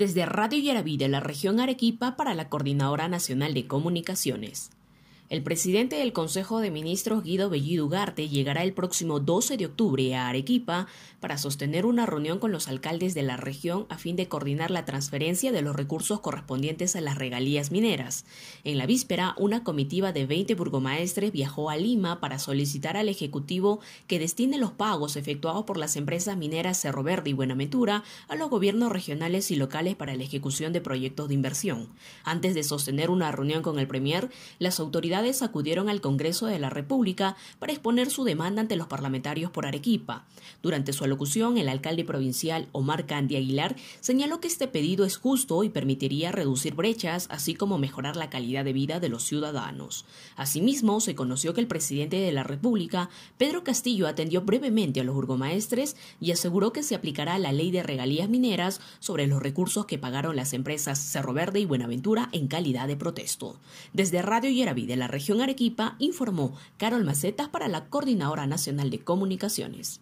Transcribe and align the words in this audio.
desde 0.00 0.24
Radio 0.24 0.58
Yaraví 0.58 0.96
de 0.96 1.08
la 1.08 1.20
región 1.20 1.60
Arequipa 1.60 2.16
para 2.16 2.32
la 2.32 2.48
Coordinadora 2.48 3.06
Nacional 3.06 3.52
de 3.52 3.66
Comunicaciones. 3.66 4.70
El 5.30 5.44
presidente 5.44 5.94
del 5.94 6.12
Consejo 6.12 6.58
de 6.58 6.72
Ministros, 6.72 7.22
Guido 7.22 7.48
Bellido 7.48 7.86
Ugarte, 7.86 8.28
llegará 8.28 8.64
el 8.64 8.72
próximo 8.72 9.20
12 9.20 9.58
de 9.58 9.66
octubre 9.66 10.16
a 10.16 10.26
Arequipa 10.26 10.88
para 11.20 11.38
sostener 11.38 11.86
una 11.86 12.04
reunión 12.04 12.40
con 12.40 12.50
los 12.50 12.66
alcaldes 12.66 13.14
de 13.14 13.22
la 13.22 13.36
región 13.36 13.86
a 13.90 13.96
fin 13.96 14.16
de 14.16 14.26
coordinar 14.26 14.72
la 14.72 14.84
transferencia 14.84 15.52
de 15.52 15.62
los 15.62 15.76
recursos 15.76 16.18
correspondientes 16.18 16.96
a 16.96 17.00
las 17.00 17.16
regalías 17.16 17.70
mineras. 17.70 18.24
En 18.64 18.76
la 18.76 18.86
víspera, 18.86 19.36
una 19.38 19.62
comitiva 19.62 20.10
de 20.12 20.26
20 20.26 20.56
burgomaestres 20.56 21.30
viajó 21.30 21.70
a 21.70 21.76
Lima 21.76 22.18
para 22.18 22.40
solicitar 22.40 22.96
al 22.96 23.08
Ejecutivo 23.08 23.78
que 24.08 24.18
destine 24.18 24.58
los 24.58 24.72
pagos 24.72 25.14
efectuados 25.14 25.62
por 25.64 25.76
las 25.76 25.94
empresas 25.94 26.36
mineras 26.36 26.80
Cerro 26.80 27.04
Verde 27.04 27.30
y 27.30 27.34
Buenaventura 27.34 28.02
a 28.26 28.34
los 28.34 28.50
gobiernos 28.50 28.90
regionales 28.90 29.52
y 29.52 29.54
locales 29.54 29.94
para 29.94 30.16
la 30.16 30.24
ejecución 30.24 30.72
de 30.72 30.80
proyectos 30.80 31.28
de 31.28 31.34
inversión. 31.34 31.88
Antes 32.24 32.56
de 32.56 32.64
sostener 32.64 33.10
una 33.10 33.30
reunión 33.30 33.62
con 33.62 33.78
el 33.78 33.86
Premier, 33.86 34.28
las 34.58 34.80
acudieron 35.20 35.88
al 35.90 36.00
Congreso 36.00 36.46
de 36.46 36.58
la 36.58 36.70
República 36.70 37.36
para 37.58 37.72
exponer 37.72 38.10
su 38.10 38.24
demanda 38.24 38.62
ante 38.62 38.76
los 38.76 38.86
parlamentarios 38.86 39.50
por 39.50 39.66
Arequipa. 39.66 40.24
Durante 40.62 40.92
su 40.92 41.04
alocución, 41.04 41.58
el 41.58 41.68
alcalde 41.68 42.04
provincial 42.04 42.68
Omar 42.72 43.06
Candy 43.06 43.36
Aguilar 43.36 43.76
señaló 44.00 44.40
que 44.40 44.48
este 44.48 44.66
pedido 44.66 45.04
es 45.04 45.18
justo 45.18 45.62
y 45.62 45.68
permitiría 45.68 46.32
reducir 46.32 46.74
brechas, 46.74 47.26
así 47.30 47.54
como 47.54 47.78
mejorar 47.78 48.16
la 48.16 48.30
calidad 48.30 48.64
de 48.64 48.72
vida 48.72 48.98
de 48.98 49.10
los 49.10 49.24
ciudadanos. 49.24 50.06
Asimismo, 50.36 51.00
se 51.00 51.14
conoció 51.14 51.52
que 51.52 51.60
el 51.60 51.66
presidente 51.66 52.16
de 52.16 52.32
la 52.32 52.42
República, 52.42 53.10
Pedro 53.36 53.62
Castillo, 53.62 54.08
atendió 54.08 54.40
brevemente 54.40 55.00
a 55.00 55.04
los 55.04 55.14
burgomaestres 55.14 55.96
y 56.20 56.32
aseguró 56.32 56.72
que 56.72 56.82
se 56.82 56.94
aplicará 56.94 57.38
la 57.38 57.52
ley 57.52 57.70
de 57.70 57.82
regalías 57.82 58.28
mineras 58.28 58.80
sobre 59.00 59.26
los 59.26 59.42
recursos 59.42 59.84
que 59.84 59.98
pagaron 59.98 60.34
las 60.36 60.54
empresas 60.54 60.98
Cerro 60.98 61.34
Verde 61.34 61.60
y 61.60 61.66
Buenaventura 61.66 62.30
en 62.32 62.48
calidad 62.48 62.88
de 62.88 62.96
protesto. 62.96 63.56
Desde 63.92 64.22
Radio 64.22 64.50
Yeraví 64.50 64.86
de 64.86 64.96
la 64.96 65.09
región 65.10 65.40
Arequipa, 65.40 65.96
informó 65.98 66.54
Carol 66.76 67.04
Macetas 67.04 67.48
para 67.48 67.66
la 67.66 67.86
Coordinadora 67.88 68.46
Nacional 68.46 68.90
de 68.90 69.00
Comunicaciones. 69.00 69.98